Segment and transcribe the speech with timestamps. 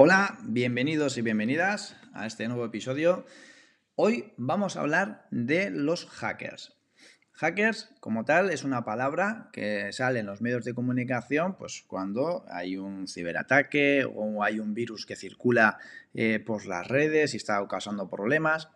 [0.00, 3.26] Hola, bienvenidos y bienvenidas a este nuevo episodio.
[3.96, 6.72] Hoy vamos a hablar de los hackers.
[7.32, 12.44] Hackers, como tal, es una palabra que sale en los medios de comunicación pues, cuando
[12.48, 15.80] hay un ciberataque o hay un virus que circula
[16.14, 18.68] eh, por las redes y está causando problemas.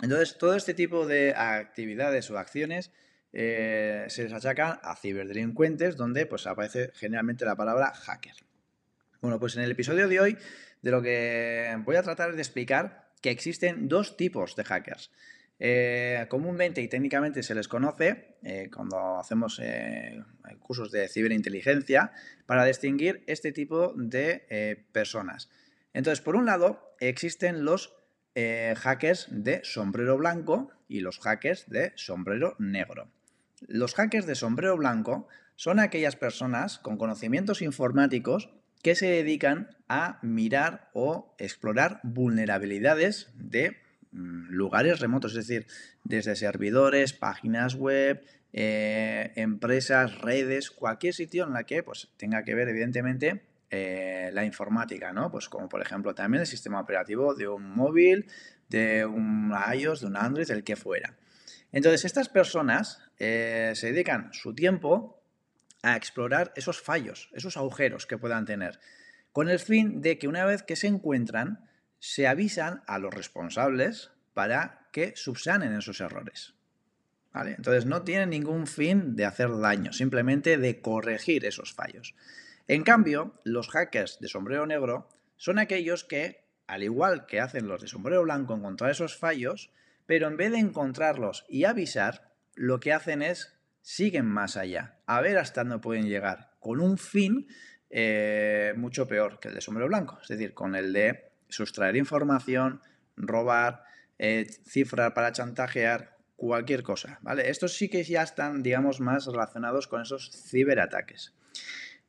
[0.00, 2.92] Entonces, todo este tipo de actividades o acciones
[3.32, 8.36] eh, se les achacan a ciberdelincuentes, donde pues, aparece generalmente la palabra hacker.
[9.22, 10.36] Bueno, pues en el episodio de hoy
[10.82, 15.12] de lo que voy a tratar de explicar que existen dos tipos de hackers.
[15.60, 20.20] Eh, comúnmente y técnicamente se les conoce eh, cuando hacemos eh,
[20.58, 22.10] cursos de ciberinteligencia
[22.46, 25.48] para distinguir este tipo de personas.
[25.94, 27.94] Entonces, por un lado, existen los
[28.34, 33.08] hackers de sombrero blanco y los hackers de sombrero negro.
[33.68, 38.50] Los hackers de sombrero blanco son aquellas personas con conocimientos informáticos
[38.82, 43.76] que se dedican a mirar o explorar vulnerabilidades de
[44.10, 45.66] mm, lugares remotos, es decir,
[46.04, 52.54] desde servidores, páginas web, eh, empresas, redes, cualquier sitio en la que pues, tenga que
[52.54, 55.30] ver, evidentemente, eh, la informática, ¿no?
[55.30, 58.26] Pues como por ejemplo también el sistema operativo de un móvil,
[58.68, 61.16] de un iOS, de un Android, el que fuera.
[61.72, 65.21] Entonces, estas personas eh, se dedican su tiempo
[65.82, 68.78] a explorar esos fallos, esos agujeros que puedan tener,
[69.32, 74.10] con el fin de que una vez que se encuentran, se avisan a los responsables
[74.34, 76.54] para que subsanen esos errores.
[77.32, 77.54] ¿Vale?
[77.56, 82.14] Entonces no tienen ningún fin de hacer daño, simplemente de corregir esos fallos.
[82.68, 87.80] En cambio, los hackers de sombrero negro son aquellos que, al igual que hacen los
[87.80, 89.70] de sombrero blanco, encontrar esos fallos,
[90.06, 95.20] pero en vez de encontrarlos y avisar, lo que hacen es siguen más allá, a
[95.20, 97.46] ver hasta dónde pueden llegar, con un fin
[97.90, 102.80] eh, mucho peor que el de sombrero blanco, es decir, con el de sustraer información,
[103.16, 103.84] robar,
[104.18, 106.12] eh, cifrar para chantajear,
[106.42, 107.50] cualquier cosa, ¿vale?
[107.50, 111.34] Estos sí que ya están, digamos, más relacionados con esos ciberataques.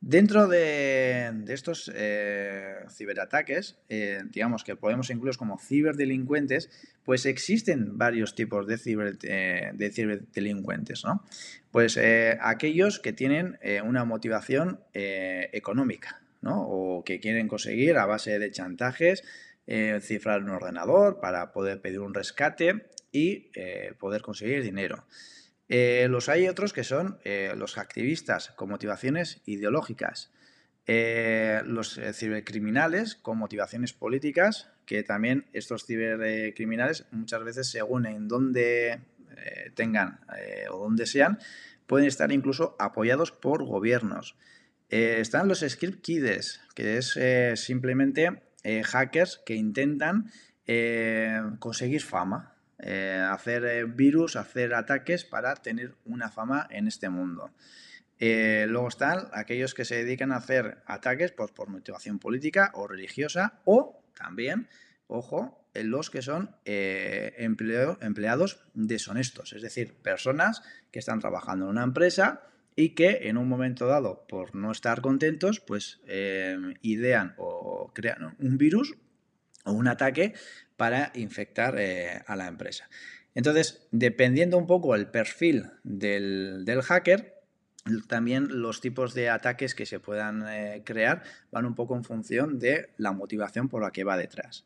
[0.00, 6.70] Dentro de, estos eh, ciberataques, eh, digamos que podemos incluir como ciberdelincuentes,
[7.04, 11.24] pues existen varios tipos de, ciber, eh, de ciberdelincuentes, ¿no?
[11.72, 11.98] Pues
[12.40, 16.62] aquellos que tienen una motivación económica, ¿no?
[16.62, 19.22] O que quieren conseguir a base de chantajes
[20.00, 23.50] cifrar un ordenador para poder pedir un rescate y
[23.98, 25.04] poder conseguir dinero.
[25.68, 30.30] Eh, los hay otros que son eh, los activistas con motivaciones ideológicas,
[30.86, 39.00] eh, los cibercriminales con motivaciones políticas, que también estos cibercriminales muchas veces según en dónde
[39.74, 40.18] tengan
[40.70, 41.38] o donde sean,
[41.86, 44.34] pueden estar incluso apoyados por gobiernos.
[44.88, 47.18] están los script kids, que es
[47.60, 50.32] simplemente hackers que intentan
[51.60, 57.52] conseguir fama, eh, hacer eh, virus, hacer ataques para tener una fama en este mundo.
[58.20, 62.86] Eh, luego están aquellos que se dedican a hacer ataques pues, por motivación política o
[62.86, 64.68] religiosa o también,
[65.08, 72.42] ojo, los que son empleados deshonestos, es decir, personas que están trabajando en una empresa
[72.74, 76.00] y que en un momento dado, por no estar contentos, pues
[76.82, 78.96] idean o crean un virus
[79.64, 80.34] o un ataque
[80.76, 82.88] para infectar eh, a la empresa.
[83.34, 87.34] Entonces, dependiendo un poco el perfil del, hacker,
[88.06, 92.58] también los tipos de ataques que se puedan eh, crear van un poco en función
[92.58, 94.64] de la motivación por la que va detrás.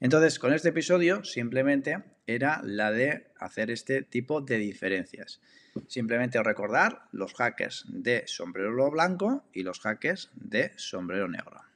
[0.00, 5.40] Entonces, con este episodio simplemente era la de hacer este tipo de diferencias.
[5.86, 11.73] Simplemente recordar los hackers de sombrero blanco y los hackers de sombrero negro.